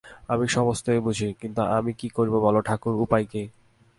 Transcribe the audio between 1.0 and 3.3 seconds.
বুঝি–কিন্তু আমি কী করিব বলো ঠাকুর, উপায়